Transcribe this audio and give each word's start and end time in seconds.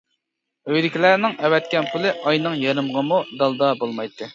ئۆيدىكىلەرنىڭ 0.71 1.37
ئەۋەتكەن 1.43 1.87
پۇلى 1.93 2.17
ئاينىڭ 2.25 2.59
يېرىمىغىمۇ 2.67 3.25
دالدا 3.43 3.75
بولمايتتى. 3.83 4.29